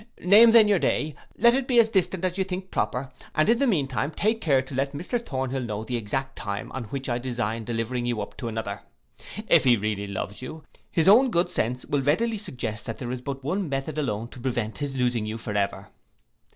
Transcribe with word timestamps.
Name 0.19 0.49
then 0.49 0.67
your 0.67 0.79
day, 0.79 1.13
let 1.37 1.53
it 1.53 1.67
be 1.67 1.77
as 1.77 1.87
distant 1.89 2.25
as 2.25 2.35
you 2.35 2.43
think 2.43 2.71
proper, 2.71 3.11
and 3.35 3.47
in 3.49 3.59
the 3.59 3.67
mean 3.67 3.87
time 3.87 4.09
take 4.09 4.41
care 4.41 4.59
to 4.63 4.73
let 4.73 4.93
Mr 4.93 5.23
Thornhill 5.23 5.61
know 5.61 5.83
the 5.83 5.95
exact 5.95 6.35
time 6.35 6.71
on 6.71 6.85
which 6.85 7.07
I 7.07 7.19
design 7.19 7.65
delivering 7.65 8.07
you 8.07 8.19
up 8.19 8.35
to 8.37 8.47
another. 8.47 8.81
If 9.47 9.63
he 9.63 9.77
really 9.77 10.07
loves 10.07 10.41
you, 10.41 10.63
his 10.89 11.07
own 11.07 11.29
good 11.29 11.51
sense 11.51 11.85
will 11.85 12.01
readily 12.01 12.39
suggest 12.39 12.87
that 12.87 12.97
there 12.97 13.11
is 13.11 13.21
but 13.21 13.43
one 13.43 13.69
method 13.69 13.99
alone 13.99 14.29
to 14.29 14.39
prevent 14.39 14.79
his 14.79 14.95
losing 14.95 15.27
you 15.27 15.37
forever. 15.37 15.89